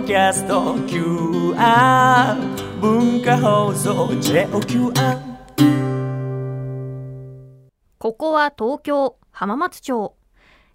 [0.00, 2.36] ドキャスト QR
[2.80, 5.18] 文化放送 JOQR
[7.98, 10.14] ここは東京浜松町。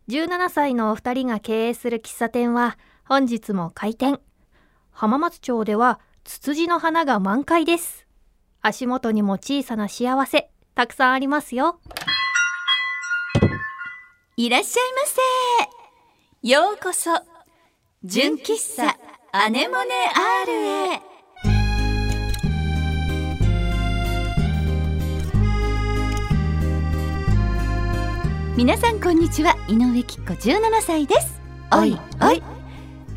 [0.10, 4.20] 17歳のお二人が経営する喫茶店は本日も開店。
[4.92, 8.06] 浜松町ではツツジの花が満開です。
[8.62, 11.80] 足元にも小さな幸せたくさんありますよ。
[14.36, 15.02] いらっしゃいま
[16.42, 16.50] せ。
[16.50, 17.10] ようこそ、
[18.04, 19.90] 純喫茶アネモネ
[20.46, 21.02] R へ。
[28.56, 31.42] 皆さんこんにちは、井上きっ子17歳です。
[31.72, 32.44] おいおい。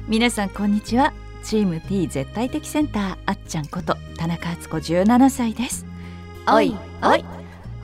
[0.09, 1.13] 皆さんこんにちは
[1.43, 5.85] チーム T 絶対的センターあっちゃんこと田中敦子17歳です
[6.49, 7.23] おいおい。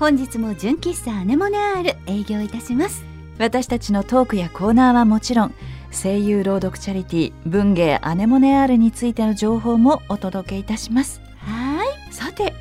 [0.01, 3.05] 本日も純喫茶アネモネ R 営業いたします。
[3.39, 5.55] 私たちのトークやコーナーはもちろん
[5.93, 11.21] 声優朗読チャリティー文芸アネモネアールについての情報もお届けいたします。
[11.39, 12.55] はさて、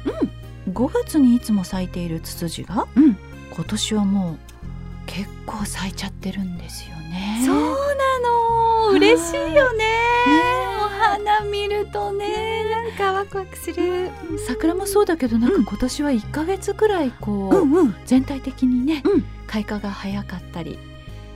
[0.70, 3.18] 5月にいつも咲いているツツジが、うん。
[3.54, 4.38] 今年はもう
[5.06, 7.42] 結構咲いちゃってるんですよね。
[7.46, 8.20] そうな
[8.90, 8.92] の。
[8.92, 9.78] 嬉しいよね。
[9.80, 9.86] ね。
[10.80, 14.10] お花見るとね、なんかワクワクする。
[14.46, 15.64] 桜もそうだけどなんかうん。
[15.64, 17.96] 今年は1ヶ月くらいこう、んうん。
[18.06, 19.26] 全体的にね、うん。
[19.48, 20.78] 開花が早かったり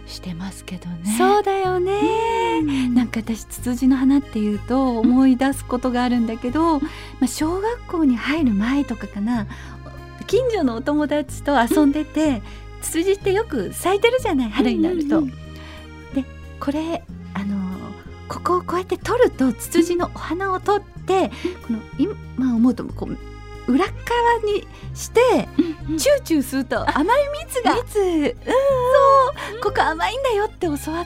[0.06, 1.16] してますけどね。
[1.18, 2.62] そうだよね。
[2.94, 6.88] なんか私ツツジの花っていうと思い出すことがあるんだけど、ま
[7.24, 9.48] あ、小学校に入る前とかかな。
[10.28, 12.42] 近所のお友達と遊んでて、
[12.82, 15.20] ツツジってよく咲いてるじゃない春になると。
[15.20, 15.34] うんうん
[16.14, 16.24] で
[16.60, 17.04] これ
[17.34, 17.56] あの
[18.28, 21.30] ここをこうやって取るとツツジのお花を取って
[21.68, 23.18] この今思うとこう
[23.68, 23.94] 裏側
[24.46, 25.48] にして
[25.98, 27.76] チューチューすると甘い蜜が。
[27.76, 27.94] 蜜。
[27.94, 28.52] そ
[29.58, 29.62] う。
[29.62, 31.06] ここ甘いんだよって教わっ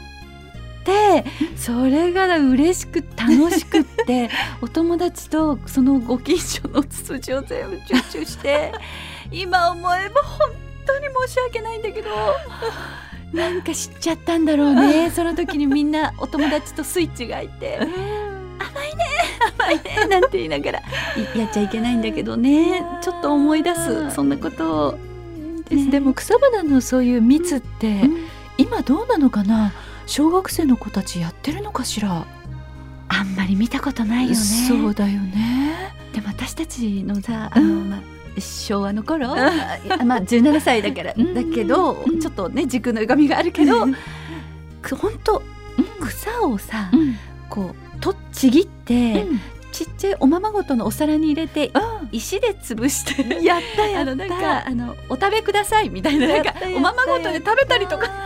[0.84, 4.30] てそれが嬉しく楽しくって
[4.62, 8.72] お友達とそのご近所のツツジを全部チューチューして
[9.32, 10.50] 今思えば本
[10.86, 12.10] 当に申し訳ないんだけど。
[13.34, 15.12] なんか知っちゃったんだろうね。
[15.12, 17.80] その時にみんなお友達とスイッチがいて
[19.70, 20.80] 甘いねなんて言いながら。
[20.80, 22.84] いやっちゃいけないんだけどね。
[23.02, 24.98] ちょっと思い出すそんなことを。
[25.70, 25.90] です。
[25.92, 28.18] でも草花のそういう蜜って、うん。
[28.58, 29.72] 今どうなのかな？
[30.06, 32.26] 小学生の子たちやってるのかしら？
[33.08, 34.36] あんまり見たことないよね。
[34.36, 35.94] そうだよね。
[36.14, 38.02] でも私たちのさ、あのまあ
[38.40, 39.46] 昭和の頃、まあ
[40.22, 41.14] 17歳だから。
[41.16, 41.34] うん。
[41.34, 43.86] だけど、ちょっとね時空の歪みがあるけど、
[44.82, 45.42] く本当
[46.02, 46.92] 草をさ、
[47.50, 49.26] こうとちぎって、
[49.72, 51.72] ちっちゃいおままごとのお皿に入れて
[52.12, 54.12] 石で潰して やったやった。
[54.12, 58.08] あのなんかあのお食べくださいみたいななんかおままごとで食べたりとか。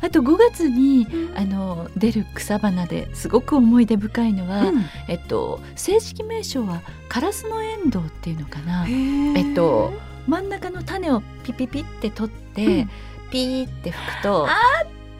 [0.00, 4.72] あと5月にあの出る草花ですごく思い出深いのは、
[5.08, 8.86] えっと正式名称はカラスのエンドウっていうのかな。
[8.88, 9.92] えっと
[10.26, 12.90] 真ん中の種をピピピって取って、うん。
[13.30, 14.48] ピーって吹くと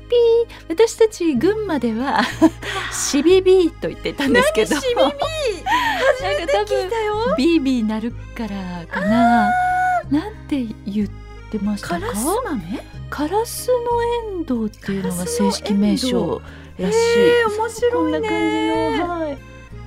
[0.09, 0.65] ピー。
[0.69, 2.21] 私たち群馬では
[2.93, 4.75] シビビーと言っていたんですけど。
[4.75, 7.35] 何シビビ初めて聞いたよ。
[7.37, 9.51] ビービーなるからかな。
[10.11, 11.09] なんて言っ
[11.51, 12.01] てましたか？
[12.01, 12.81] カラス豆？
[13.11, 13.75] カラスの
[14.37, 16.43] エンドウっていうのが正式名称
[16.79, 18.19] らしい、えー面白いね。
[18.19, 19.39] こんな感じの、はい、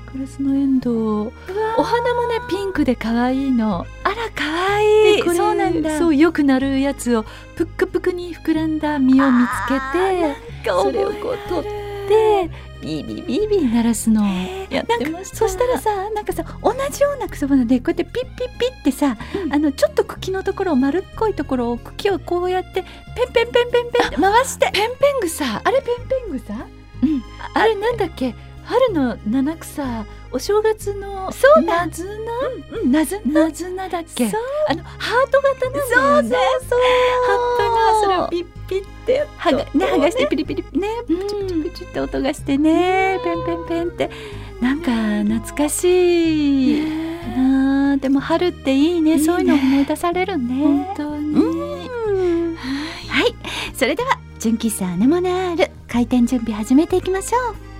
[0.05, 1.33] カラスのエンドウ。
[1.77, 3.85] お花もねピンクで可愛いの
[4.51, 5.23] あら可愛い。
[5.23, 5.97] これそうなんだ。
[5.97, 7.23] そうよくなるやつを
[7.55, 10.35] ぷっくぷくに膨らんだ実を見つけて
[10.65, 11.71] それをこう取っ
[12.07, 12.49] て
[12.81, 14.25] ビービービービー鳴らすのを
[14.69, 15.35] やってました。
[15.37, 19.17] そしたらさなんかさ同じような草花でこうやってピッピッピッってさ、
[19.51, 22.89] あのちょっと茎のところを丸っこいところを茎をこうやってペ
[23.29, 24.71] ンペンペンペンペンって回して。
[24.73, 27.23] ペンペン草あれペンペン草うん。
[27.53, 28.35] あれなんだっけ？
[28.63, 31.85] 春の七草お正月のそうだ。
[31.85, 32.05] なず
[32.71, 33.45] うんなずな？
[33.45, 34.29] なずなだっけ？
[34.29, 34.41] そう。
[34.69, 36.45] あのハート型なんだよね。
[36.69, 36.79] そう
[37.27, 40.87] 葉っぱがそれをピッピッてはがね剥がしてピリピリね。
[41.07, 43.19] プチプチプチって音がしてね。
[43.23, 44.09] ペンペンペンって。
[44.61, 44.91] なんか
[45.23, 46.85] 懐かしい。
[47.35, 49.19] なあでも春っていいね。
[49.19, 50.55] そういうの思い出されるね。
[50.55, 52.55] 本当に、うん。
[52.55, 53.35] はい。
[53.73, 57.70] それでは純喫茶アネモネアール開店準備始めていきましょう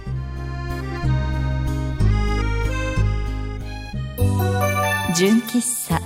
[5.15, 5.99] 純喫茶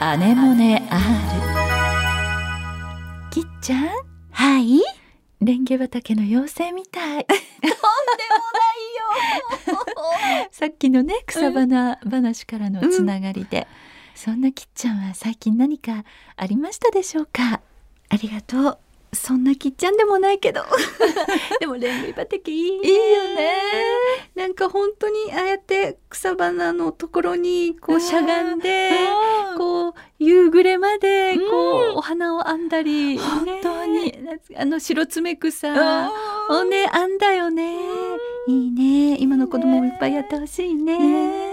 [0.00, 1.00] アネモネ R
[3.30, 3.88] きっちゃん？
[4.30, 4.80] はい？
[5.40, 7.26] レンゲ畑の妖精みたい。
[10.50, 13.66] さっきのね草花話からのつながりで、
[14.14, 16.04] そんなきっちゃんは最近何か
[16.36, 17.60] ありましたでしょうか？
[18.08, 18.78] ありがとう
[19.12, 20.62] そんなきっちゃんでもないけど。
[21.60, 22.88] でもレンゲ畑いいね。
[22.88, 23.52] いいよね。
[24.34, 28.90] なんか本当にああやって草花のところにこうしゃがんで
[29.56, 34.12] こう夕暮れまでこう、うんお花を編んだり本当に。
[34.12, 34.40] ね。
[34.56, 36.10] あの白爪草あ
[36.50, 37.76] をね編んだよね。
[38.46, 39.16] いいね。
[39.18, 40.98] 今の子供もいっぱいやってほしいね。
[40.98, 41.48] ね。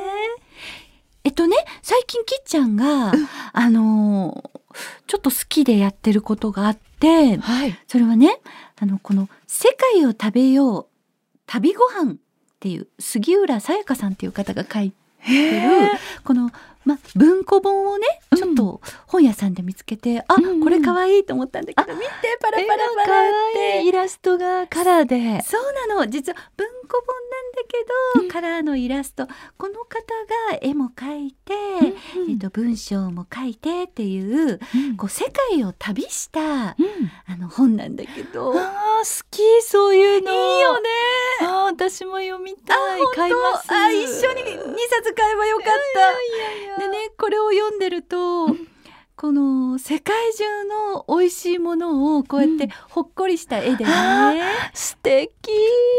[1.24, 3.14] えっとね最近きっちゃんが
[3.54, 4.55] あのー
[5.08, 7.78] ちょっと好きでやってることがあってはい。
[7.88, 8.40] それはね
[8.80, 10.88] あのこの「世界を食べよう
[11.46, 12.16] 旅ご飯っ
[12.60, 15.92] ていう杉浦さやかさんっていう方が書いてる
[16.24, 16.52] この、
[16.86, 18.06] ま、文庫本をね
[18.36, 22.08] ちょっと本屋さんで見つけて、あ、うんうんこれかわいいと思ったんだけど見て
[22.42, 23.82] パラパラパラって。
[23.82, 23.90] いい。
[23.90, 25.42] イラストがカラーで。
[25.44, 26.08] そうなの。
[26.08, 29.28] 実は文庫本なんだけど、カラーのイラスト。
[29.58, 30.00] この方
[30.52, 31.54] が絵も描いて、
[32.30, 34.60] えっと、文章も書いてっていう
[34.98, 36.76] こう世界を旅したあ
[37.38, 38.52] の本なんだけど。
[38.52, 40.32] あー好きそういうの。
[40.32, 40.90] いいよね。
[41.42, 43.02] あー私も読みたい。
[43.16, 43.72] 買います。
[43.72, 44.58] あ一緒に2
[44.90, 45.68] 冊買えばよかっ
[46.75, 46.75] た。
[46.80, 48.48] でねこれを読んでると、
[49.16, 53.92] この世界中の美味しいものをこうやってほっこりした絵でね、
[54.74, 55.30] 素敵。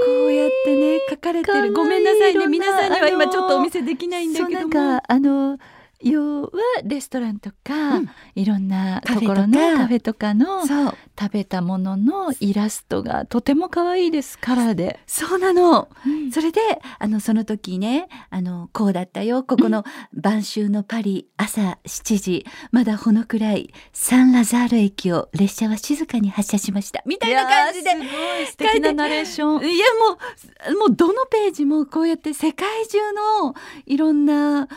[0.04, 1.72] こうやってね描かれてる。
[1.72, 2.46] ごめんなさいね。
[2.46, 5.00] 皆さんには今ちょっとお見せできないんだけども。
[5.06, 5.58] あの
[6.00, 6.50] 要は
[6.84, 8.10] レストランとか、うん。
[8.34, 10.26] いろんなところのカフェとか。
[10.34, 10.66] の
[11.18, 15.00] 食べたもののイラストがとても可愛いですカラーで。
[15.06, 15.88] そうなの。
[16.32, 16.60] それで
[16.98, 19.42] あのその時ねあのこうだったよ。
[19.42, 22.46] ここの晩秋のパリ朝7時。
[22.70, 27.02] まだほのくらいサンラザール駅を列車は静かに発車しました。
[27.06, 27.90] みたいな感じで
[28.46, 29.66] 素敵なナレーション。
[29.66, 30.18] いやも
[30.74, 32.98] うもうどのページもこうやって世界中
[33.42, 33.54] の
[33.86, 34.68] いろんな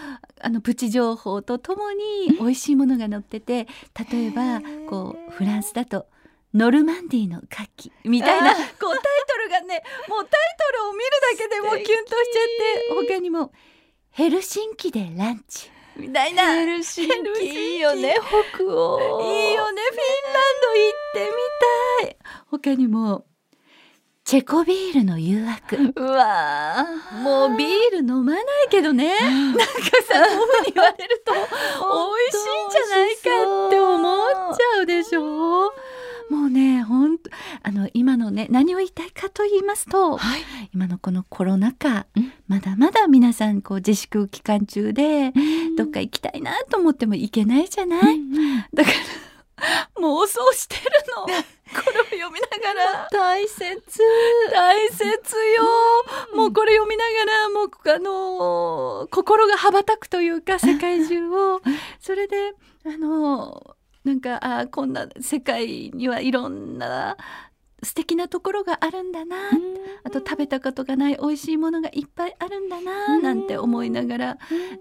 [0.41, 3.67] あのプチ情報とともに美味しいものが載ってて
[4.11, 6.07] 例えばこうフランスだと
[6.53, 10.39] ノルマンディーの牡蠣みたいなあこうタイトルがねもうタイ
[10.73, 11.05] トルを見る
[11.37, 13.51] だけでもうキュンとしちゃって他にも
[14.11, 16.55] ヘルシンキでランチみたいな。
[16.55, 17.45] ヘルシンキ。
[17.45, 18.15] いいよね
[18.53, 19.21] 北欧。
[19.21, 21.25] いいよねフィンランド行って
[22.03, 22.17] みたい。
[22.49, 23.25] 他にも
[24.29, 25.91] チェコビールの誘惑。
[25.95, 27.17] うわー。
[27.17, 29.19] もうビール飲まないけどね。
[29.19, 29.65] なんかさ
[30.21, 35.73] こうに言われると 美味しいんじゃないかって思っちゃうでしょ。
[36.29, 37.31] もうねほんと
[37.63, 40.41] あの今のね何を言いたいかと言いますとはい。
[40.75, 42.31] 今のこのコロナ禍うん。
[42.47, 45.33] まだまだ皆さんこう自粛期間中で
[45.75, 48.19] どっか行きたいなと思っても行けないじゃない、
[48.75, 48.95] だから
[49.99, 50.81] 妄想してる
[51.15, 51.23] の。
[51.69, 53.07] これを読みながら。
[53.11, 53.81] 大切。
[54.51, 56.35] 大切よ。
[56.35, 61.61] もうこれ読みながらもうあのー心が羽ばたくというか 世界中を。
[61.99, 62.53] それで
[62.85, 67.17] あのーなんかあーこんな世界にはいろんな
[67.83, 69.35] 素敵なところがあるんだな。
[70.03, 73.19] あと食べたことがない美味しいものがいっぱいあるんだな。
[73.19, 74.37] なんて思いながら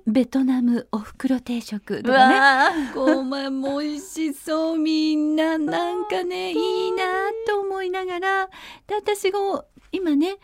[0.07, 2.35] ベトナムおふくろ定食とうかね。
[2.39, 5.59] わごまも美味しそうみんな。
[5.59, 7.05] なんかねいいな
[7.47, 8.51] と思いながら。
[8.87, 10.37] で私が今ね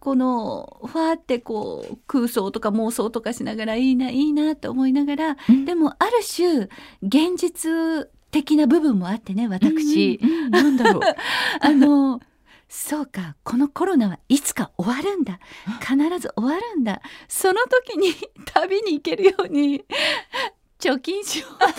[0.00, 5.64] このふわってこう空想とか妄想とかしながらいいないいなと思いながらうん。
[5.64, 6.68] でもある種
[7.02, 11.02] 現実的な部分もあってね私、うんうんなんだろう。
[11.60, 12.20] あの
[12.68, 15.38] そうかこのコロナはいつか終わるんだ。
[15.80, 17.00] 必ず終わるんだ。
[17.26, 19.84] その時に 旅に行けるように
[20.78, 21.78] 貯金しようと思って。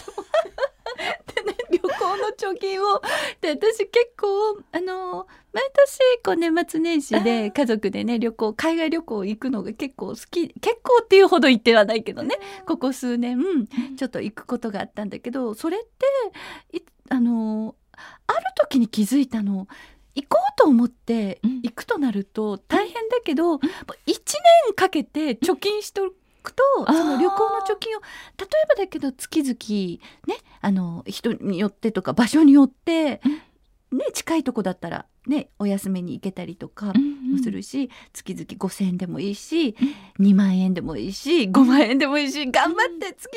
[1.43, 3.01] でね旅行の貯金を。
[3.41, 12.35] で私結構あの毎年こう年末年始で家族でね旅行海外旅行行くのが結構好き結構っていうほど行ってはないけどね。
[12.67, 13.39] ここ数年
[13.97, 15.79] ちょっと行くことがあったんだけどそれっ
[16.71, 17.75] ていあの
[18.27, 19.67] ある時に気づいたの。
[20.15, 21.61] 行こうと思ってうん。
[21.61, 23.59] 行くとなると大変だけど、もう
[24.07, 24.13] 1
[24.67, 26.11] 年かけて貯金してお
[26.43, 28.01] くと、その旅行の貯金を
[28.37, 33.21] 例えばだけど月々ねあの人によってとか場所によって、
[33.91, 36.93] ね、近いとこだったらねお休みに行けたりとか。
[37.29, 39.75] もするし、月々5,000円でもいいし、
[40.19, 43.29] 2万円でもいいし5万円でもいいし頑張って月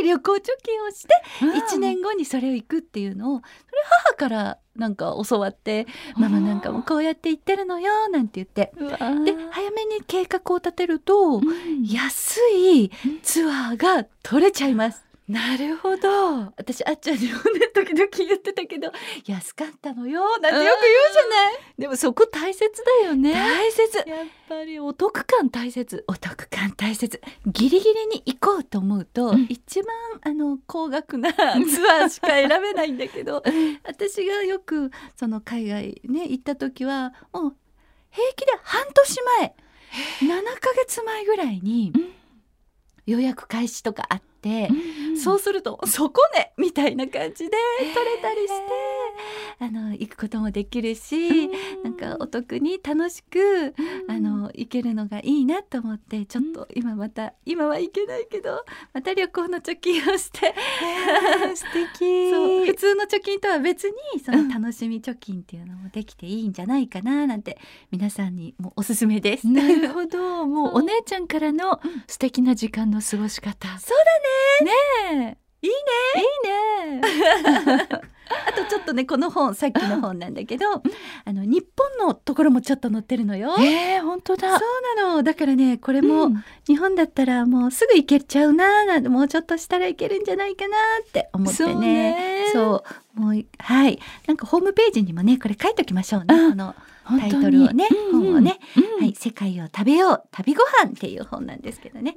[0.00, 1.22] 々旅行貯金をして
[1.74, 5.86] 1年後にそれを行くっていうのをそれ母からなんか教わって
[6.16, 8.72] 「ママなんかもこうやって行ってるのよ」なんて言って。
[9.24, 11.84] で早めに計画を立てるとうん。
[11.84, 12.90] 安い
[13.22, 15.04] ツアーが取れちゃいます。
[15.26, 16.52] なるほど。
[16.58, 18.92] 私あっちゃんにもね時々言ってたけど
[19.24, 20.72] 安かったのよなんてよく言う
[21.12, 21.54] じゃない。
[21.78, 22.70] でもそこ大切
[23.02, 23.32] だよね。
[23.32, 23.96] 大切。
[23.98, 24.06] やっ
[24.48, 26.04] ぱりお得感大切。
[26.08, 27.20] お得感大切。
[27.46, 29.46] ギリギリに行こうと思うと、うん。
[29.48, 33.42] 一番あの高額なツアーしか選べないんだけど
[33.84, 37.56] 私がよくその海外ね行った時はもう
[38.10, 39.54] 平気で半年前
[40.20, 42.12] 7ヶ月前ぐらいにうん。
[43.06, 48.54] 予約開始とかあって、うんそうすると「そこね!」みたいな感じで取れたりして
[49.60, 51.48] あの行くこともできるし、
[51.84, 53.74] なんかお得に楽しく
[54.08, 60.54] あの行けるのがいいなと思ってちょっと今また今は行けないけどまた旅行の貯金をして。
[61.54, 62.30] 素敵。
[62.30, 67.58] そう普通の貯金とは別にその楽しみ貯金っていうのもできていいんじゃないかななんて
[67.90, 69.46] 皆さんにもおすすめです。
[69.46, 70.46] なるほど。
[70.46, 73.68] もうお姉ちゃんからの素敵な時間の過ごし方。
[73.78, 74.33] そうだね
[74.64, 77.00] ねいいいいね。
[78.46, 83.54] あとちょっとねこの本さっきの本なんだけどあの日本のところもちょっと載ってるのよ。
[83.58, 84.58] えー、本当だ。
[84.58, 85.22] そうなの。
[85.22, 86.44] だからねこれも、うん。
[86.66, 90.76] 日本だったらもうすぐ行けちゃうななんてもうちょっとしたらいけるんじゃないかな
[91.06, 92.46] って思ってね。
[92.52, 92.84] そ
[93.16, 93.20] う。
[93.20, 93.98] もうはい。
[94.26, 96.34] なんかホームページにもねこれ書いときましょうね。
[96.34, 96.50] うん。
[96.50, 96.74] この
[97.06, 99.02] タイトルをねうん本をね、うん。
[99.02, 102.14] はい「世界を食べよう旅ご飯っていう本なんですけどね。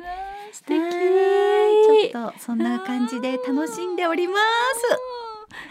[0.51, 0.79] 素敵。
[0.79, 4.39] はいちょっとそんな感じで楽しんでおりま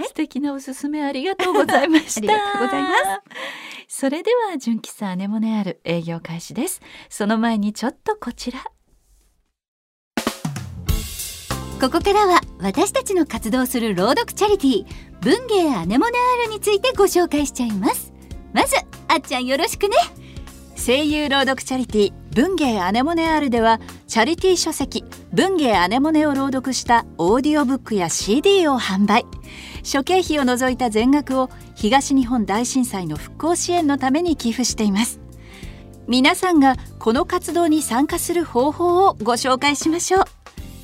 [0.00, 0.06] す。
[0.08, 2.20] 素敵なおすすめありがとうございました。
[2.20, 2.94] ありがとうございます。
[3.88, 6.80] それでは純喫茶アネモネある営業開始です。
[7.08, 8.64] その前にちょっとこちら。
[11.80, 18.14] ここからは私たちの活動する朗読チャリティー文芸アネモネアールについてご紹介しちゃいます
[18.56, 18.75] まず
[19.06, 19.96] あっちゃんよろしくね。
[20.75, 29.26] 声優朗読チャリティー文芸アネモネアールではチャリティー書籍文芸アネモネを朗読したオーディオブックや CD を販売。
[29.82, 35.20] 諸経費を除いた全額を東日本大震災の復興支援のために寄付しています。
[36.06, 40.25] 皆さんがこの活動に参加する方法をご紹介しましょう。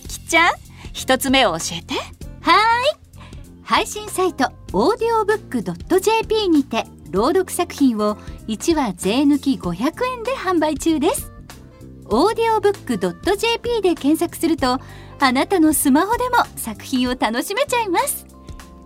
[0.08, 0.52] きっちゃん
[0.92, 1.94] 一つ目を教えて。
[2.42, 3.02] はい。
[3.62, 5.62] 配信サイトオーディオブック
[6.00, 8.16] .jp にて朗読作品を
[8.48, 11.30] 1話税抜き500円で販売中です。
[12.06, 12.98] オーディオブック
[13.36, 14.80] .jp で検索すると
[15.20, 18.26] あなたのスマホでも作品を楽しめちゃいます。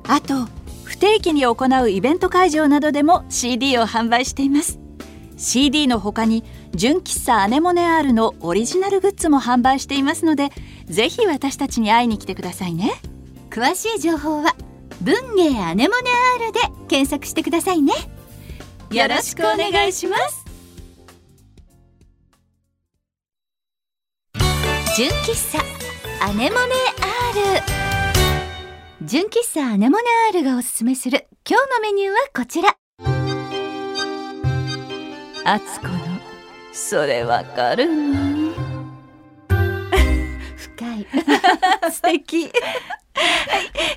[0.06, 0.48] あと
[0.84, 4.80] 不定期に行うイベント会場などでも CD を販売しています。
[5.36, 10.48] CD の他に純喫茶アネモネアールのオリジナルグッズも販売していますので
[10.86, 12.92] ぜひ私たちに会いに来てくださいね。
[13.50, 14.56] 詳しい情報は
[15.00, 17.92] 文芸アネモネアールで検索してくださいね
[18.90, 20.44] よろしくお願いします。
[24.96, 25.58] 純喫茶
[26.24, 27.60] アネモネアー
[29.00, 29.06] ル。
[29.06, 32.76] 純喫茶アネモネアールがおすすめする今日のメニューはこちら。
[35.44, 35.98] あつこの
[36.72, 37.88] それわかる？
[37.88, 38.35] わ
[41.90, 42.44] 素敵。
[42.44, 42.52] はい。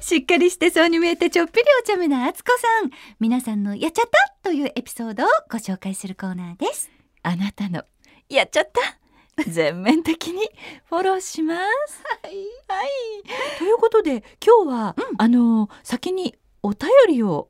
[0.03, 2.91] しっかりしてそうに見えてちょっぴりお茶目なあつこさん。
[3.20, 6.89] 皆さんのやっちゃったというエピソードをご紹介するコーナーです。
[7.24, 7.84] あなたの。
[8.29, 9.44] やっちゃった。
[9.48, 10.50] 全面的に。
[10.86, 12.03] フォローします。
[12.24, 12.36] はい、
[12.68, 17.50] はい、ということで今日は、あの先にお便りを、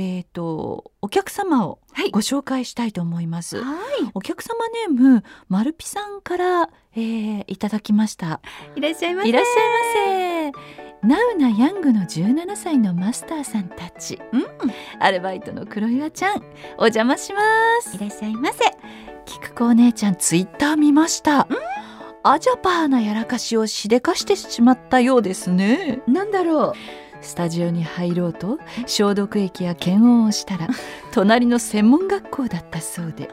[0.00, 2.10] えっ、とお客様をはい。
[2.10, 3.76] ご紹介したいと思います、は
[4.14, 4.54] お客様
[4.88, 8.40] ネームまるぴさんから、えーいただきました。
[8.76, 9.28] いいらっしゃいませ。
[9.28, 11.06] いらっしゃいませ。
[11.06, 14.44] ナウなヤングの17歳のマスターさんたち、うん。
[14.98, 16.36] アルバイトの黒岩ちゃん
[16.76, 17.40] お邪魔しま
[17.82, 17.96] す。
[17.96, 18.64] いらっしゃいませ。
[19.26, 21.46] キクコお姉ちゃんツイッター見ました、
[22.22, 26.02] アジャパーなやらかしをしでかしてしまったようですね。
[26.06, 26.72] なんだろう
[27.20, 30.68] スタジオに入ろうと消毒液や検温をしたら
[31.12, 33.28] 隣の専門学校だったそうで。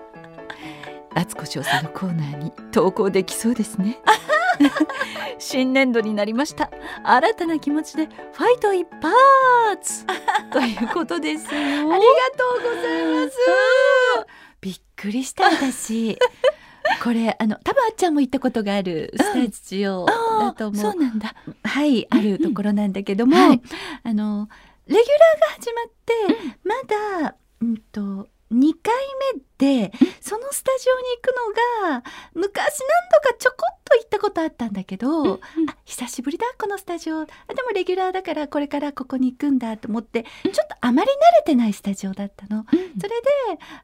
[1.14, 3.98] 敦子少佐のコーナーに投稿できそうですね。
[5.40, 6.70] 新年度になりました。
[7.04, 8.88] 新たな気持ちでファイト一
[9.72, 10.06] 発！
[10.54, 11.50] ということですよ。
[11.52, 11.98] ありがと
[12.60, 13.38] うございます。
[14.62, 16.18] びっくりした私
[17.04, 21.36] これあの多分あっちゃんも行ったことがあるスタジオだと思う、そうなんだ。
[21.64, 23.62] はいあるところなんだけども、はい。
[24.04, 24.50] あの
[24.88, 26.14] レギュラーが始まって、
[26.64, 26.76] ま
[27.28, 28.94] だうんと2回
[29.34, 31.36] 目でそのスタジオに行く
[31.86, 35.40] のが昔何度かちょこっと行ったことあったんだけど、あ
[35.86, 37.22] 久しぶりだこのスタジオ。
[37.22, 42.66] あでもレギュラーだからこれからここに行くんだと思ってちょっとあまり慣れてないスタジオだったの。
[42.72, 42.86] それで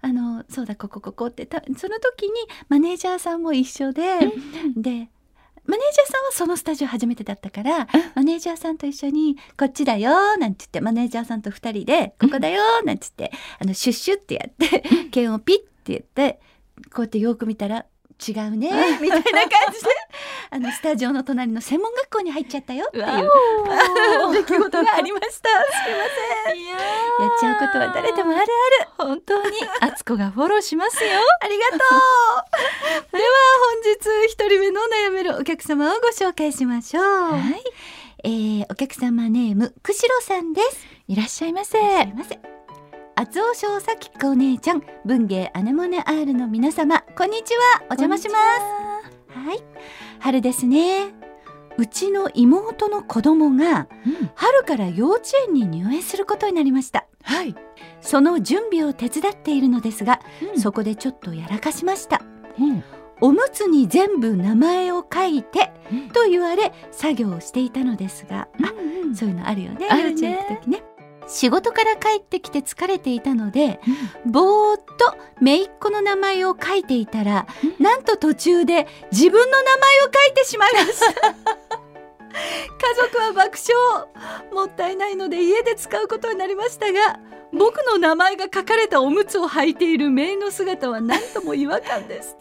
[0.01, 2.31] あのそうだここここってたその時に
[2.69, 4.19] マネージャーさんも一緒で、
[4.75, 5.09] で
[5.65, 16.39] マネージャーさんはそのスタジオ初めてだったから、マネージャーさんと一緒に「こっちだよ」なんて言ってマネージャーさんと二人で「ここだよ」なんて言ってあのシュッシュってやって 剣をピッて言って
[16.93, 17.85] こうやってよく見たら
[18.25, 19.89] 違うねみたいな感じで
[20.51, 23.05] あのスタジオの隣の専門学校に入っちゃったよっていう
[24.33, 25.49] 出来事がありました。
[25.49, 26.03] すいま
[26.47, 26.63] せん。
[26.63, 26.75] や
[27.27, 28.89] っちゃうことは誰でもあるある。
[28.97, 31.77] 本当にあつこがフォローしますよありがとう。
[33.11, 33.23] では
[33.71, 37.03] 本日一人目の悩めるお客様をご紹介しましょう。
[37.03, 37.63] はい。
[38.25, 40.87] えー、お客様ネームくしろさんです。
[41.07, 42.52] いらっしゃいませいらっしゃいませ。
[43.23, 47.79] 厚尾少佐きお姉ちゃん、文芸アネモネ R の皆様、こんにちは。
[47.83, 49.39] お邪魔します。
[49.39, 49.63] はい。
[50.19, 51.13] 春ですね。
[51.77, 57.07] うちの妹の子供がうん春から幼稚園に入園することになりました。
[57.23, 57.55] はい、
[58.01, 60.19] その準備を手伝っているのですが、
[60.53, 62.21] うんそこでちょっとやらかしました。
[62.59, 62.83] うん
[63.21, 68.73] おむつに全部名前を書いてうんと言われ作業をしていたのですが、あ
[69.05, 70.83] うんそういうのあるよねね幼稚園行く時ね
[71.27, 73.79] 仕事から帰ってきて疲れていたので
[74.25, 77.47] ぼーっと姪っ子の名前を書いていたら、
[77.79, 81.05] なんと途中で自分の名前を書いてしまいました。
[82.33, 84.07] 家族は爆笑。
[84.53, 87.19] もったいないので家で使うことになりましたが
[87.51, 92.35] 僕の名前が書かれたおむつを履いている姪の姿は何とも違和感です。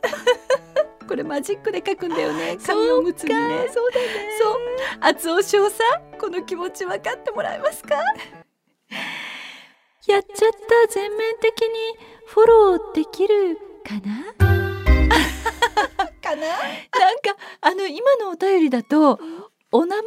[1.09, 2.57] これマジックで書くんだよね。
[2.65, 3.69] 紙おむつにね。
[3.73, 4.39] そうだね。
[4.41, 4.57] そう。
[5.01, 5.85] 厚尾翔さ
[6.15, 7.97] んこの気持ち分かってもらえますか？
[10.07, 10.51] やっちゃっ
[10.87, 11.69] た全面的に
[12.27, 14.35] フォローできるかな？
[16.21, 16.47] かな？
[16.99, 19.19] なんかあの今のお便りだと
[19.71, 20.05] お名前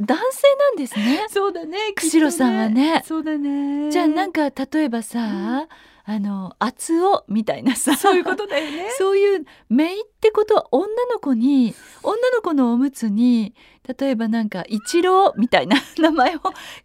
[0.00, 1.26] 男性なんですね。
[1.30, 3.02] そうだね釧路さんはね。
[3.06, 3.90] そうだね。
[3.90, 5.68] じゃあなんか例えばさ、
[6.04, 8.90] あの厚尾みたいなさそういうことだよね。
[8.98, 13.54] そういうメイってことは女の子に女の子のおむつに
[13.98, 16.40] 例えばなんか一郎みたいな 名前を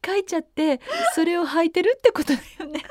[0.06, 0.80] 書いちゃって
[1.14, 2.84] それを履いてるってことだよね。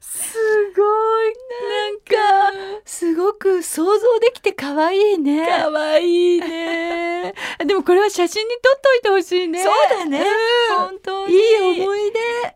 [0.00, 0.36] す
[0.76, 1.34] ごい
[1.68, 2.78] なんか。
[2.84, 5.46] すごく想像できて可愛いね。
[5.46, 7.34] かわいいね。
[7.64, 9.62] でもこれは写真に撮っといてほしいね。
[9.62, 10.24] そうだね。
[10.70, 10.76] うん。
[10.76, 11.34] 本当に。
[11.34, 12.12] いい思い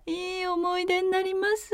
[0.06, 0.12] 出。
[0.12, 1.72] いい思い出になります。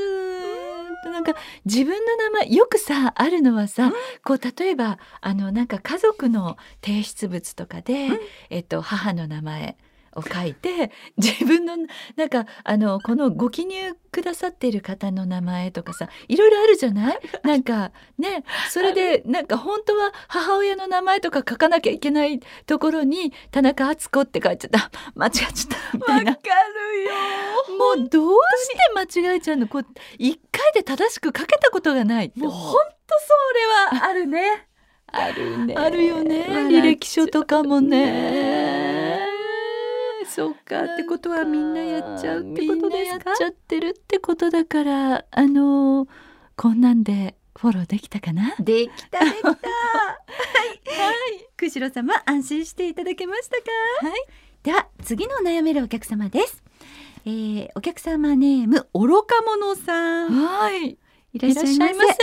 [1.04, 3.92] なんか自分の名前よくさあるのはさ、
[4.24, 8.08] こう例えばあのなんか家族の提出物とかで、
[8.50, 9.76] えっと母の名前
[10.16, 11.76] を書いて 自分の
[12.16, 17.18] なんかあのこのご記入くださっている方の名前とかさいろいろあるじゃない？
[17.44, 24.90] なんかねそれでなんか本当は母親の名前とか書かなきゃいけないところに田中敦子って書いちゃった。
[25.14, 26.30] 間違っちゃったみたいな。
[26.32, 26.42] わか
[26.96, 27.76] るよ。
[27.98, 29.68] もうどうして間違えちゃうの？
[29.68, 29.86] こう
[30.18, 32.78] 一回で正しく書けたことがないもうほんと
[33.90, 34.66] それはあるね。
[35.10, 35.74] あるね。
[35.76, 36.44] あるよね。
[36.68, 38.67] 履歴書とかもね
[40.28, 40.84] そうか。
[40.84, 43.18] ってことはみんなやっちゃうってことですか？
[43.18, 46.06] みんなやっちゃってるってことだからあの
[46.56, 48.54] こんなんでフォローできたかな？
[48.60, 49.48] できたできた。
[49.50, 53.64] はい、はい、くろ様安心していただけましたか？
[54.06, 54.20] はい。
[54.62, 56.62] では次の悩めるお客様です。
[57.24, 60.30] えー、お客様ネーム愚か者さん。
[60.30, 60.98] はい。
[61.32, 62.14] いらっしゃいませ。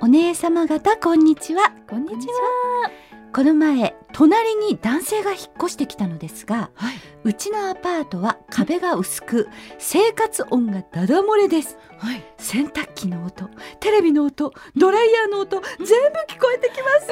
[0.00, 1.72] お姉様方こんにちは。
[1.88, 2.90] こんにちは
[3.32, 6.94] この前隣に男性が引っ越してきたのですが、はい。
[7.24, 11.78] うちのアパートは壁が薄く生活音がダダ漏れです。
[11.98, 12.22] はい。
[12.36, 13.48] 洗濯機の音
[13.80, 15.86] テレビの音ドライヤーの音全部
[16.28, 17.08] 聞こえてきます。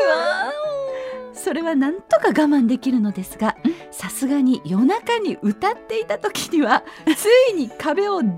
[1.32, 3.56] それはなんとか我慢できるのですが
[3.90, 6.84] さすがに夜中に歌っていた時には
[7.16, 8.36] ついに壁をドン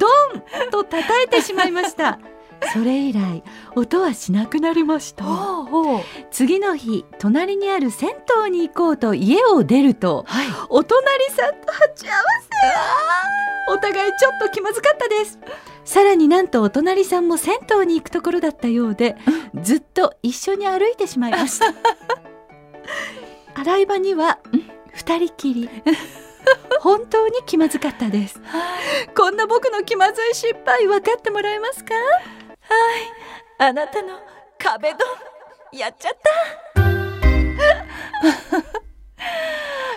[0.70, 2.20] と叩いてしまいました
[2.72, 3.42] それ以来
[3.76, 5.24] 音はしなくなりました。
[6.30, 8.10] 次の日隣にある銭
[8.44, 10.46] 湯に行こうと家を出るとはい。
[10.68, 12.22] お隣さんと鉢合わ
[13.68, 13.72] せ。
[13.74, 15.38] お互いちょっと気まずかったです。
[15.84, 19.16] さらになんとお隣さんも銭湯に行くところだったようで
[19.62, 21.66] ずっと一緒に歩いてしまいました。
[23.60, 24.38] 洗い場には
[24.92, 25.68] 二人きり。
[26.80, 28.40] 本当に気まずかったです。
[29.16, 31.94] こんな僕の気まずい失敗分かってもらえますか？
[33.58, 34.18] あなたの
[34.58, 35.32] 壁ドン。
[35.78, 36.82] やっちゃった。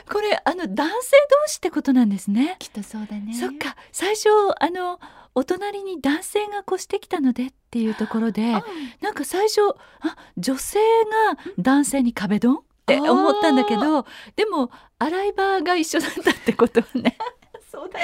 [0.13, 2.55] これあの男性同士ってことなんですね。
[2.59, 3.33] きっとそうだね。
[3.33, 3.75] そっか。
[3.91, 4.99] 最初あの
[5.33, 8.53] お隣に男性が越してきたのでっていうところで
[9.01, 9.61] なんか最初
[9.99, 14.05] あ女性が男性に壁ドンって思ったんだけど
[14.37, 17.17] でも洗い場が一緒だったってことはね
[17.75, 17.99] そうだ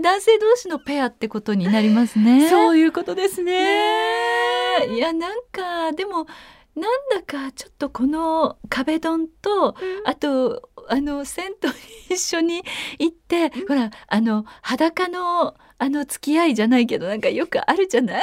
[0.00, 2.48] 男性同士のペアってことになりますね。
[2.50, 3.52] そういうことですね。
[3.52, 4.86] ね。
[4.88, 6.26] えいやなんかでも
[6.74, 11.74] なんだかちょっとこの壁ドンと、あとあの銭湯に
[12.10, 12.62] 一緒に
[12.98, 18.18] 行って、ほらあの裸のあの付き合いじゃないけどなんかよくあるじゃな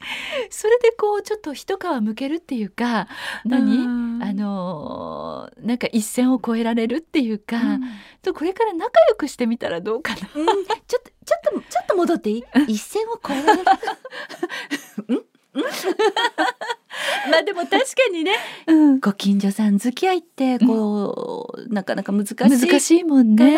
[0.50, 3.08] それでこうちょっと一皮むけるっていうか
[3.44, 4.22] 何？
[4.22, 7.56] あのーなんか一線を越えられるっていうか、
[8.22, 10.18] とこれから仲良くしてみたらどうかな。
[10.26, 10.38] ちょっと
[10.86, 11.00] ちょっ
[11.54, 12.44] とちょっと戻っていい？
[12.68, 15.26] 一線を越えられる？
[17.30, 18.32] まあでも確かにね、
[19.00, 23.56] ご近所さん付き合いってこう、なかなか難しい難しいもんかね。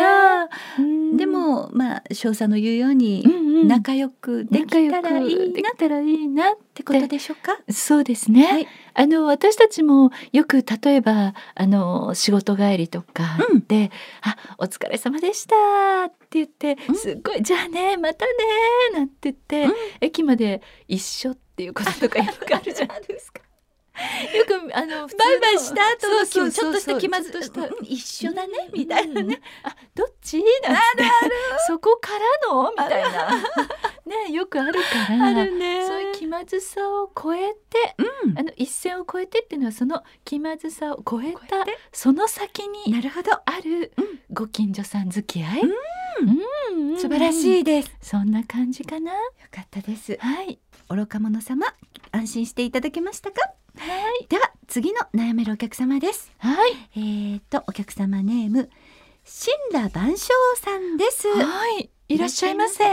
[1.17, 3.67] でもまあ少佐の言うようにうんうん。
[3.67, 7.59] 仲良くできたらいいでなっきたらいいなってことでしょうか？
[7.71, 8.67] そうですね、はい。
[8.95, 13.65] あの私たちもよく例えばあの仕事帰りとかうん。
[13.67, 13.91] で
[14.23, 15.55] 「あお疲れ様でした」
[16.07, 16.95] って言ってうん。
[16.95, 18.31] すっごい「じゃあねまたね」
[18.97, 19.73] なんて言って、うん。
[20.01, 23.41] 駅まで一緒っていうこととかよくあるじゃないですか。
[24.33, 29.41] よくあのバイバイした後のそうそうちょっとした気まずちょっとしたうん一緒だねみたいなね。
[29.63, 30.37] あどっち？
[30.37, 31.03] なんて。
[31.67, 32.11] そこか
[32.47, 32.71] らの？
[32.71, 33.35] みたいな。
[34.05, 35.45] ねよくあるから。
[35.45, 35.85] ね。
[35.85, 38.39] そういう気まずさを超えて、うん。
[38.39, 41.39] あの一線を越えてっていうのはその気まずさを超えた
[41.91, 43.33] その先になるほど。
[43.33, 44.19] あるうん。
[44.31, 45.61] ご近所さん付き合い、
[46.71, 46.97] うん。
[46.97, 47.89] 素晴らしいいです。
[47.89, 49.11] よそんな感じかな？
[49.51, 50.17] かったです。
[50.19, 50.59] はい
[50.91, 51.67] 愚か者様
[52.11, 53.39] 安心していただけましたか？
[53.77, 53.85] は
[54.21, 54.27] い。
[54.27, 56.31] では次の悩めるお客様です。
[56.37, 56.71] はい。
[56.95, 58.69] えー、とお客様ネーム
[59.71, 60.27] 神羅万象
[60.57, 61.27] さんです。
[61.29, 61.89] はい。
[62.09, 62.83] いらっしゃいませ。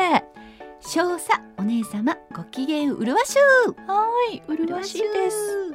[0.81, 3.75] 少佐お姉様ご機嫌うるわしゅう。
[3.91, 4.43] はい。
[4.47, 5.75] 麗しいです。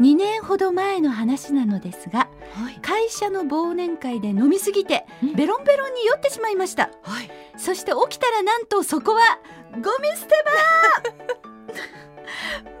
[0.00, 2.20] 2年ほど前の話なのですが
[2.54, 2.78] はい。
[2.80, 5.34] 会社の忘年会で飲みすぎてうん。
[5.34, 6.90] ベロンベロンに酔ってしまいました。
[7.02, 7.30] はい。
[7.58, 9.20] そして起きたらなんとそこは
[9.72, 11.40] ゴミ捨て場。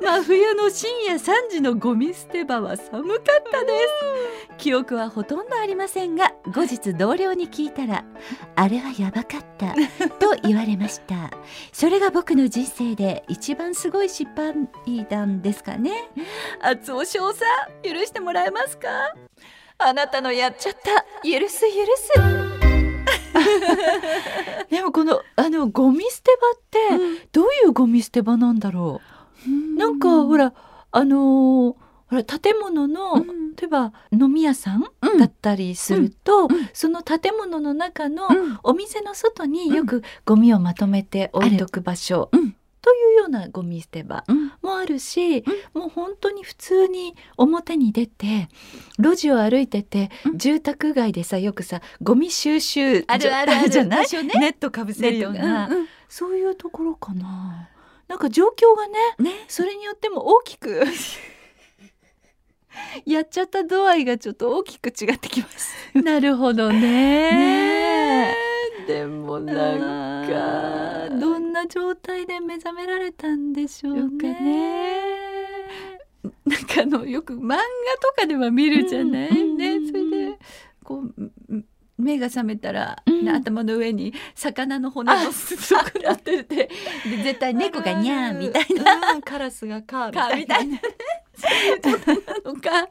[0.00, 4.56] 真冬の深夜3時のゴミ捨て場は寒かったです。
[4.56, 8.04] 記憶はほとんどありませんが後日同僚に聞いたら
[8.56, 9.74] あれはやばかった
[10.18, 11.30] と言われました。
[11.72, 14.54] それが僕の人生で一番すごい失敗
[15.08, 16.10] 談ですかね。
[16.60, 17.42] 厚尾少佐
[17.82, 18.88] 許してもらえますか？
[19.78, 22.49] あなたのやっちゃった許す許す
[24.70, 26.60] でもこのあのゴミ捨て場っ
[27.18, 29.00] てどういうゴミ捨て場なんだろ
[29.46, 29.76] う？
[29.78, 30.52] なんかほら
[30.92, 31.74] あのー
[32.10, 33.54] ほら建物の、うん。
[33.54, 35.18] 例えば飲み屋さんうん。
[35.18, 36.56] だったりすると、うん。
[36.56, 36.68] うん。
[36.72, 38.58] その建物の中のうん。
[38.64, 44.52] お店の外によくゴミをまとめて置いとく場所、うんというようなゴミ捨て場うん。
[44.62, 48.48] もあるし、もう本当に普通に表に出て
[48.98, 50.38] 路地を歩いてて、うん。
[50.38, 53.68] 住宅街でさよくさゴミ収集あるあるある。
[53.70, 54.06] じゃない？
[54.24, 54.32] ね。
[54.40, 57.68] ネットかぶせるような、うんうんそういうところかな。
[58.08, 58.94] なんか状況がね
[59.30, 59.44] ね。
[59.46, 60.82] それによっても大きく
[63.06, 65.72] やっちゃった度合いがちょっと大きく違ってきます。
[65.94, 66.80] なるほどね。
[66.80, 68.36] ね
[68.88, 70.28] でもなん
[71.10, 75.00] かどんな状態で目覚められたんでしょうね。
[76.46, 77.62] なんかあのよく漫画と
[78.16, 80.38] かでは見るじゃない、うんねうんそれで
[80.84, 81.64] こう
[81.96, 83.28] 目が覚めたら、うん。
[83.28, 86.70] 頭の上に魚の骨のすそくなっててで
[87.22, 89.12] 絶対猫がニャーみたいな。
[89.12, 90.78] うんカラスがカーかみみたいな。
[90.78, 91.98] たいな。
[92.52, 92.88] のか、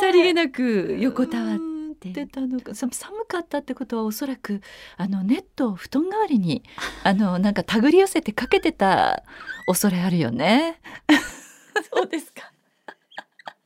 [0.00, 1.58] さりげなく横たわっ
[2.04, 4.60] うんて出たのかさ寒かったってことはおそらく
[4.96, 6.62] あのネットを布団代わりに
[7.04, 9.24] あのなんか手繰り寄せてかけてた
[9.66, 10.80] 恐れあるよね。
[11.92, 12.52] そうですか。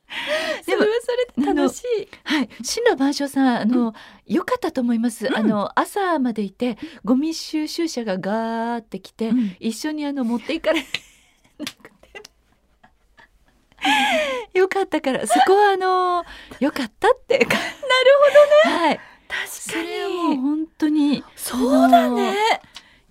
[0.65, 1.01] でもそれは
[1.35, 2.07] それで楽しい。
[2.23, 3.93] はい、新羅万象さん、あの、
[4.25, 5.29] 良かったと思います。
[5.35, 11.98] あの、朝までいて、ゴミ収集車がガーって来て、うん一緒にあの持っていかれなくて。
[14.53, 16.25] よかったから、そこはあの、
[16.59, 17.37] 良かったって。
[17.39, 17.55] なる
[18.65, 18.77] ほどね。
[18.87, 18.99] はい、
[19.47, 21.23] そ確れはもう本当に。
[21.35, 22.35] そうだね。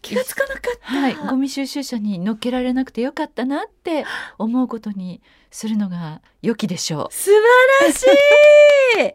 [0.02, 1.00] 気がつかなかった。
[1.00, 4.04] はい、ゴミ収集車に乗っけられなくてよかったなって
[4.38, 7.14] 思うことにするのが良きでしょう。
[7.14, 8.06] 素晴らしい。
[8.98, 9.12] 神羅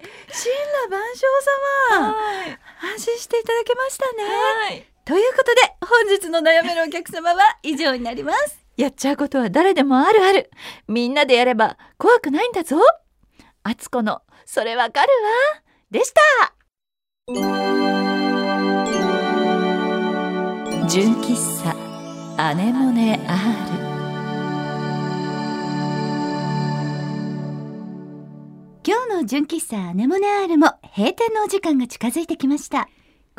[0.89, 1.27] 万象
[1.99, 2.15] 様、
[2.93, 4.23] 安心していただけましたね。
[4.23, 4.85] はい。
[5.05, 8.62] ということで本日の悩めるお客様は以上になります。
[8.75, 10.49] やっちゃうことは誰でもあるある。
[10.87, 12.77] みんなでやれば怖くないんだぞ。
[13.63, 15.09] あつこの、それわかる
[15.53, 15.61] わ。
[15.91, 16.21] でした。
[20.89, 21.75] 純喫茶、
[22.43, 23.83] アネモネ R。
[28.85, 32.89] 今日の純喫茶アネモネアールも閉店のお時間が近づいてきました。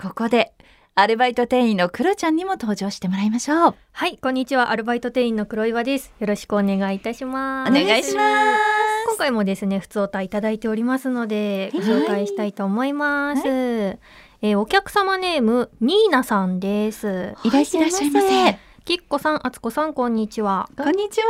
[0.01, 0.55] ここで、
[0.96, 3.74] アルバイト店員のクロちゃんにも登場してもらいましょう。
[3.90, 4.70] はい、こんにちは。
[4.70, 6.12] アルバイト店員の黒岩です。
[6.20, 7.72] よろしくお願いいたします。
[7.72, 8.61] お願いします。
[9.09, 18.59] 今回もですね普通おたいただいておりますのでご紹介したいと思います、えーお客様ネームニーナさんですいらっしゃいませ。
[18.85, 21.26] きっこさんあつこさんこんにちはこんにちは。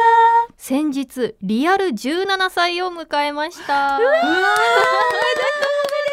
[0.59, 6.04] 先日リアル17歳を迎えましたお二人と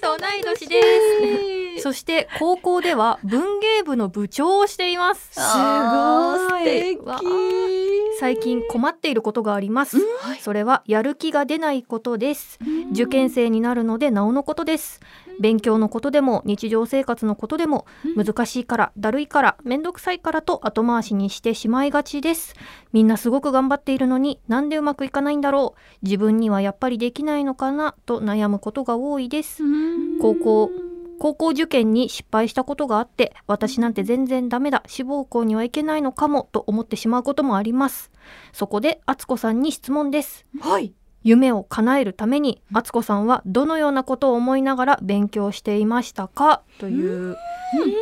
[0.00, 0.82] 同い年で
[1.78, 1.82] す。
[1.82, 5.30] そして高校では文芸部の部長をしています。
[5.32, 5.44] すご
[6.60, 6.96] い。
[6.96, 7.20] 素わあ。
[7.20, 7.26] 敵。
[8.18, 9.96] 最近困っていることがあります、
[10.40, 12.58] それはやる気が出ないことです。
[12.90, 15.00] 受験生になるのでなおのことです
[15.40, 22.54] 勉強のことでも日常生活のことでも難しいからだるいからめんどくさいからと後回しにしてしまいがちです。
[22.92, 25.80] みんなすごく頑張っているのになんでうまくいかないんだろう。
[26.02, 29.62] 自分にはやっぱりできないのかなと悩むことが多いです。
[30.20, 30.70] 高校
[31.18, 34.82] 高校受験に失敗したことがあって私なんて全然ダメだ。
[34.86, 38.10] 志望校には行けないのかもと思ってしまうこともあります。
[38.52, 40.46] そこで敦子さんに質問です。
[40.60, 40.94] はい。
[41.22, 46.62] 夢を叶えるために敦子さんはどのようなことを思いながら勉強していましたか？
[46.78, 47.36] という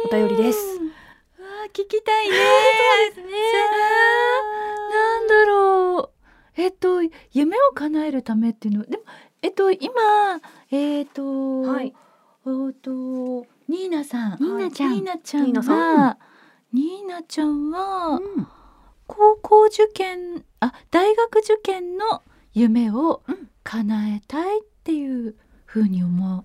[0.07, 0.59] お便りです。
[0.59, 0.83] わ
[1.65, 2.37] あ聞きたいね。
[3.11, 3.33] ですね。
[4.93, 6.11] なんだろう。
[6.57, 7.01] えっと
[7.33, 9.03] 夢を叶えるためっていうのでも
[9.43, 11.95] えっと今えっと、はい。
[12.45, 12.91] おっと
[13.69, 14.39] ニーナさん。
[14.41, 14.93] ニーナちゃん。
[14.93, 16.19] ニーナちゃんは
[16.73, 18.21] ニーナちゃんは、
[19.07, 22.23] 高校受験あ大学受験の
[22.57, 23.23] 夢を
[23.65, 25.35] 叶えたいっていう
[25.67, 26.45] 風に思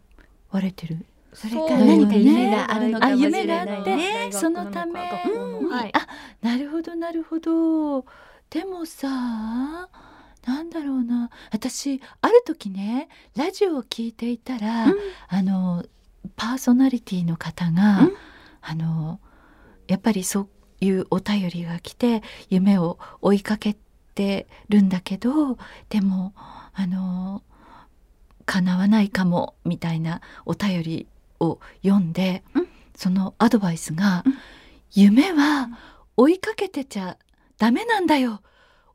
[0.51, 1.05] われてる。
[1.33, 4.29] それから何か夢があるのかあもしれ夢があってないね。
[4.31, 5.91] そのために、はい。
[5.95, 6.05] あ
[6.41, 8.05] なるほどなるほど。
[8.49, 11.29] でもさなんだろうな。
[11.53, 14.95] 私ある時ねラジオを聞いていたら、うん。
[15.29, 15.85] あの
[16.35, 18.13] パーソナリティの方が、うん。
[18.59, 19.21] あの
[19.87, 20.49] やっぱりそう
[20.81, 23.77] いうお便りが来て夢を追いかけ
[24.21, 25.57] てるんだけど
[25.89, 26.33] でも
[26.73, 27.43] あの
[28.45, 31.07] 叶わないかもみたいなお便り
[31.39, 32.67] を読んで、うん。
[32.95, 34.37] そのアドバイスが、うん。
[34.93, 35.69] 夢は
[36.17, 37.17] 追いかけてちゃ
[37.57, 38.41] ダメなんだよ。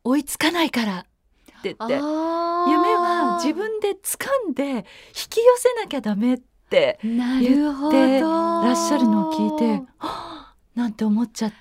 [0.05, 0.99] 追いつかないから。
[1.01, 4.83] って言って夢は自分で掴んで引
[5.31, 6.39] き寄せなきゃダメっ
[6.71, 8.31] てなるほてど。
[8.62, 11.53] らっしゃるのを聞いてはぁなんて思っちゃっ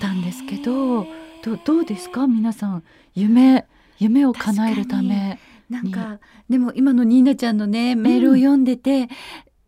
[0.00, 1.04] たんですけど
[1.44, 2.26] どどうですか？
[2.26, 2.82] 皆さん
[3.14, 3.66] 夢
[3.98, 5.38] 夢を叶えるため。
[5.70, 6.20] なんか
[6.50, 9.08] でも今のニーナちゃんのねメールを読んでて、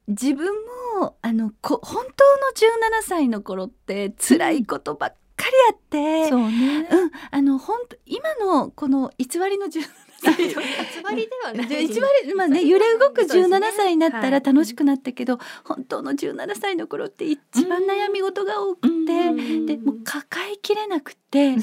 [0.06, 0.52] 自分
[0.98, 6.88] もあのこ本当の17歳の頃って辛いことばっかりあって、そうね。
[6.90, 9.82] うん、あの本当今のこの偽りの17
[10.32, 11.66] 歳偽りではない。
[11.66, 14.74] で一割まあね揺れ動く17歳になったら楽しく。
[14.74, 19.66] くなったけど、本当の17歳の頃って一番悩み事が多くて、うん。
[19.66, 21.58] でもう抱えきれなくて、もう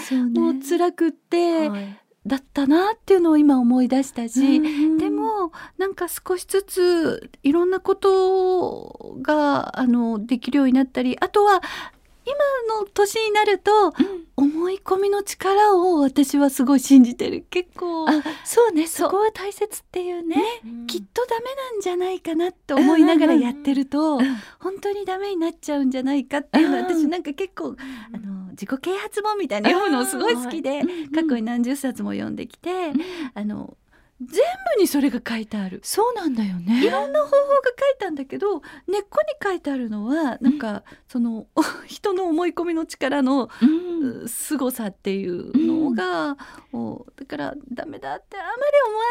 [0.67, 1.97] 辛くって、はい。
[2.23, 4.97] だったなっていうのを今思い出したし、うん。
[4.97, 11.63] でもなんか少しずついろんなことがあのできるようになったりあとは
[12.31, 13.93] 今の年になると、
[14.37, 17.45] 思い込みの力を私はすごい信じてる。
[17.49, 18.13] 結構あ
[18.43, 18.87] そうね。
[18.87, 20.35] そこは大切っていうね。
[20.87, 27.75] きっとダメなんじゃないかなって思いながらやってると、うん本当にダメになっちゃうんじゃないかっていうのは、うん私なんか結構
[28.13, 30.81] あの自己啓発本みたいな読むのすごい好きで、
[31.13, 32.69] 過去に何十冊も読んできて、
[33.33, 33.75] あの
[34.21, 34.43] 全
[34.75, 35.81] 部にそれが書いてある。
[35.83, 36.85] そうなんだよね。
[36.85, 37.37] いろんな方法が
[37.79, 41.47] 書いたんだけど根っこに書いてあるのはなんか、その
[41.87, 43.91] 人の思い込みの力のうん。
[44.01, 46.35] う凄さっていうのが、
[46.71, 49.03] もうだからダメだってあまり思わ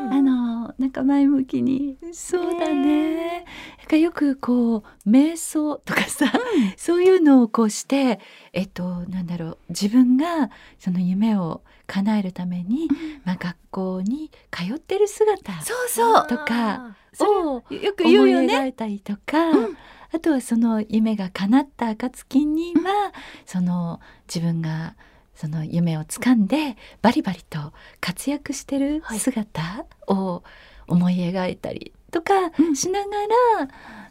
[0.00, 1.98] ないで、あのなんか前向きに。
[2.12, 3.44] そうだね。
[3.78, 6.32] なんかよくこう瞑想とかさ、
[6.76, 8.20] そういうのをこうして
[8.52, 9.58] えっとなんだろう。
[9.68, 12.88] 自分がその夢を叶えるために、
[13.24, 16.26] まあ学校に通ってる姿そうそう。
[16.28, 18.58] とかをよく言思いうよね。
[18.58, 19.76] 描いたりとか、うん。
[20.12, 23.12] あとはその夢が叶った暁には、
[23.46, 24.94] その自分が
[25.34, 30.42] その夢を掴んでバリバリと活躍してる姿を
[30.86, 32.76] 思い描いたりとかうん。
[32.76, 33.16] しなが
[33.58, 33.68] ら、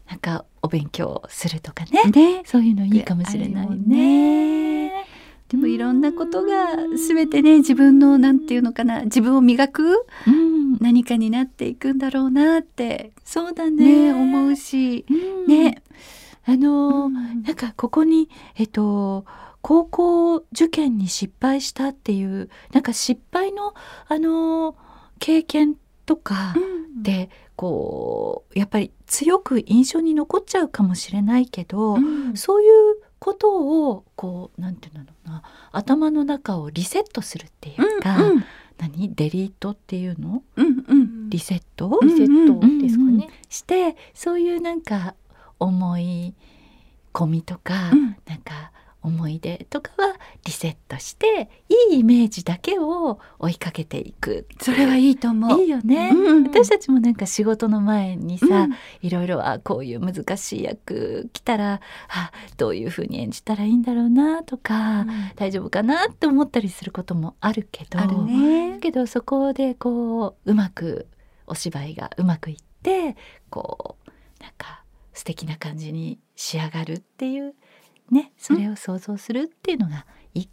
[0.10, 2.42] なんかお勉強するとかね、ね。
[2.46, 5.06] そういうのいいかもしれないね。
[5.50, 6.76] でもいろんなことが
[7.08, 14.14] 全てね自分のなんていうのかな自分を磨くうん、何かになっていくんだろうなってそうだねね。
[14.14, 15.48] 思うしうん。
[15.48, 15.82] ね、
[16.46, 17.44] あのーうん。
[17.44, 19.26] なんかここにえっと
[19.62, 23.74] 高校受験に失敗したっていうなんか失敗の
[24.08, 24.76] あのー
[25.20, 26.54] 経験とか
[27.02, 32.38] でこうやっぱり強く印象に残っちゃうかもしれないけど、うん。
[32.38, 38.44] そういうことをこうなんていうのかな頭の中をリセットするっていうか、うん
[38.78, 39.16] 何？
[39.16, 40.44] デリートっていうの？
[40.56, 41.30] うんうん。
[41.30, 43.28] リセット、うんリセットですかね。
[43.50, 45.16] してそういうなんか
[45.60, 46.36] 思い
[47.12, 48.18] 込みとか、うん。
[48.28, 48.72] なんか
[49.08, 50.16] 思い出とかは
[50.46, 51.50] リセットして
[51.92, 54.48] いいイメージだけを追いかけていく。
[54.62, 55.62] それはいいと思う。
[55.62, 58.76] いいよね、うん私たちもなんか仕事の前にさ、うん。
[59.02, 68.72] いろいろあこういう難しい役来たらあどういう風に演じたらいいんだろうなとか、大丈夫かなって思ったりすることもあるけどあるね。
[68.74, 71.08] だけどそこでこううまく
[71.48, 73.16] お芝居がうまくいって
[73.50, 77.56] こうなんか素敵な感じに仕上がるっていう
[78.12, 80.50] ねそれを想像するっていうのがいい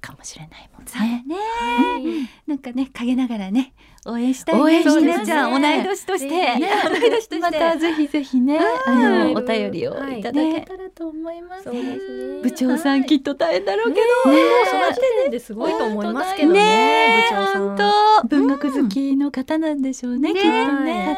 [0.00, 1.24] かもしれないもんそうだね。
[1.26, 2.28] ねはい。
[2.46, 3.74] なんかね陰ながらね
[4.06, 4.60] 応援したいね。
[4.62, 6.60] 応援してひねなちゃん同い年として、ね。
[6.84, 7.38] 同い年として。
[7.40, 11.64] またぜひぜひね、あはいのお便りをいただけたらと思います。
[11.64, 12.42] そうですね。
[12.42, 14.38] 部長さんきっと大変だろうけど、ね。
[14.38, 17.76] えその時点ですごいと思いますけどね、部長さん。
[17.76, 20.40] 本文学好きの方なんでしょうね、ね。
[20.40, 20.84] きっとはい。
[20.84, 20.94] ね。
[20.94, 21.16] ね。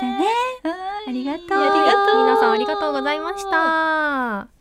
[0.63, 0.75] はい。
[1.09, 1.45] ありがとう。
[1.45, 2.25] ありがとう。
[2.25, 4.60] 皆さんありがとうございました。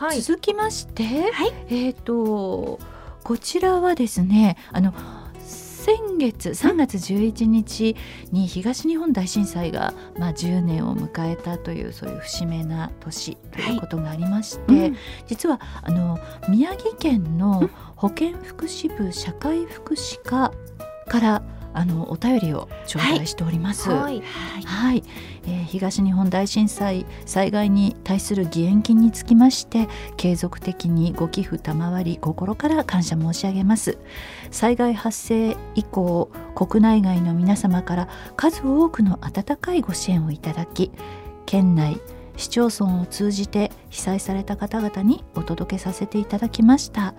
[0.00, 0.22] はい、はい。
[0.22, 1.52] 続きまして、はい。
[1.68, 2.80] えっ、と
[3.22, 4.94] こちらはですねあの
[5.44, 7.96] 先月3月11日
[8.32, 14.96] に東日本大震災が、まあ、10年を迎えたというそういう節目な年ということがありまして、うん。
[15.26, 20.50] 実はあの宮城県の保健福祉部社会福祉課
[21.08, 23.90] からあのお便りを頂戴しております。
[23.90, 24.22] はい。
[24.64, 25.02] はい、
[25.46, 33.98] えー東日本大震災災害に対する義援金につきまして継続的にご寄付賜り心から感謝申し上げます
[34.50, 40.90] 災害発生以降国内外の皆様から数多くの温かいご支援をいただき
[41.46, 42.00] 県内
[42.36, 47.14] 市町村を通じて被災された方々にお届けさせていただきました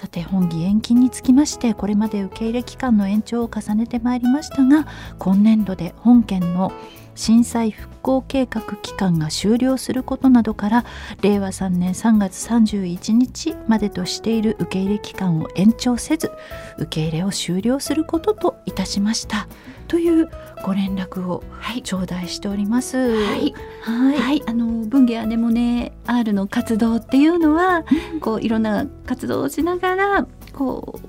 [0.00, 4.86] さて本議延期につきましてこれまで受け入れ期間の延長を重ねてまいりましたが
[5.18, 6.72] 今年度で本県の
[7.14, 10.84] 震災復興計画期間が終了することなどから
[11.20, 16.32] 令和3年3月31日までとしている受け入れ期間を延長せず
[16.78, 19.48] 受け入れを終了することといたしました。
[19.90, 20.30] という
[20.62, 21.42] ご連絡を
[21.82, 22.96] 頂戴しております。
[22.96, 23.52] はい。
[23.82, 24.16] はい。
[24.16, 27.84] はい、あの文芸アネモネ R の活動っていうのは、
[28.20, 31.08] こういろんな活動をしながらこう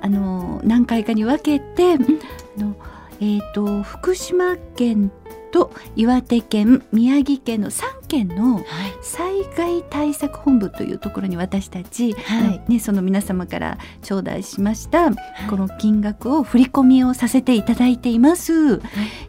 [0.00, 2.76] あの何回かに分けて、あの
[3.20, 5.12] えっ、と福島県
[5.54, 8.64] と岩手県宮城県の3県のはい。
[9.02, 12.72] 災害対策本部というところに私たち、はい。
[12.72, 15.12] ね、その皆様から頂戴しました、
[15.48, 18.78] この金額を振り込みをさせていただいています。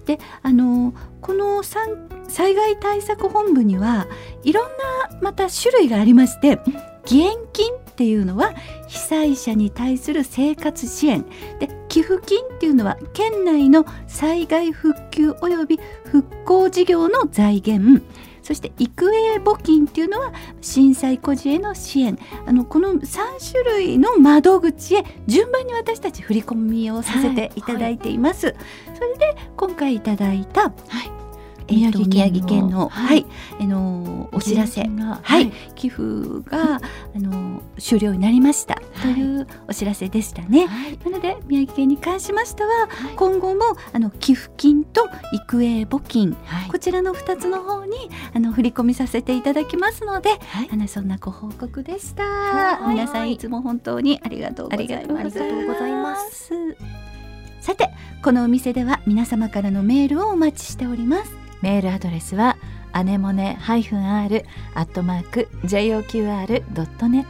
[0.06, 4.08] であのこの産災害対策本部には
[4.44, 4.66] いろん
[5.12, 6.60] なまた種類がありまして
[7.06, 8.54] 義援金っていうのは
[8.88, 11.26] 被災者に対する生活支援。
[11.60, 18.04] で寄付金っていうのは県内の災害復旧及び復興事業の財源。
[18.44, 22.20] そして育英募金っていうのは震災孤児への支援。
[22.46, 28.54] あのこの3種類の窓口へ順番に私たち振り込みをさせていただいています。
[28.94, 31.25] それで今回いただいた、はい
[31.70, 33.08] 宮宮城県の城県の、はい。
[33.08, 33.26] はい
[33.60, 36.04] あのーお知らせがはい、寄付
[36.50, 36.80] が、あ
[37.16, 39.14] の終了になりました、はい。
[39.14, 40.68] というお知らせでしたね。
[40.68, 41.00] はい。
[41.04, 43.62] なので宮城県に関しましては、今後も
[43.94, 46.70] あの寄付金と育英募金はい。
[46.70, 47.96] こちらの2つの方に
[48.34, 50.70] あの振り込みさせていただきますので、はい。
[50.72, 52.24] あのそんなご報告でした。
[52.24, 52.96] はい。
[52.96, 55.40] 皆さんいつも本当にありがとうございます。
[55.40, 56.52] ありがとうございます。
[57.62, 57.90] さて
[58.22, 61.45] このお店では皆様からのメールをお待ちしております。
[61.66, 62.58] メールアドレスは
[62.92, 67.26] アネモネ -r アットマーク joqr.net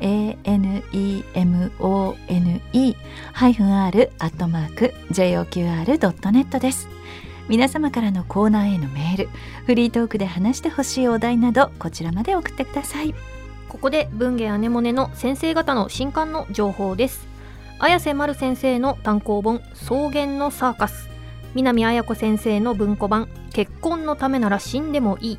[0.00, 2.96] anemone
[3.34, 6.88] ハイフン r アットマーク joqr.net です。
[7.50, 9.28] 皆様からのコーナーへのメール
[9.66, 13.14] フリートークで話してほしいお題などこちらまで送ってください。
[13.68, 17.28] ここで文芸アネモネの先生方の新刊の情報です。
[17.78, 21.10] 綾瀬丸先生の単行本草原のサーカス。
[21.54, 23.28] 南綾子先生の文庫版。
[23.58, 25.38] 結婚のためなら死んでもいい。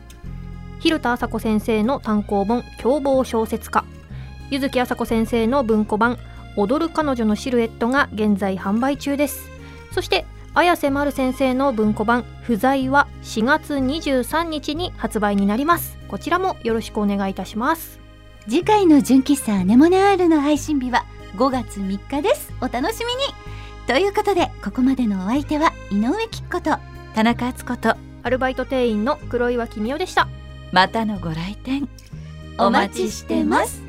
[0.82, 3.86] 蛭田麻子先生の単行本凶暴小説家。
[4.50, 6.18] 柚木麻子先生の文庫版
[6.58, 9.50] 踊る彼女のシルエットが現在販売中です。
[9.94, 15.98] そして綾瀬丸先生の文庫版不在は4月23日に発売になります。
[16.10, 18.02] こちらもよろしくお願いいたします。
[18.50, 21.06] 次回の純喫茶アネモネ R の配信日は
[21.38, 22.52] 5月3日です。
[22.60, 23.22] お楽しみに。
[23.88, 26.78] ということでここまでのお相手は井上貴子と
[27.16, 30.28] 田中敦子とアルバイト店員の黒岩君代でした。
[30.72, 31.88] またのご来店。
[32.58, 33.89] お待ちしてます。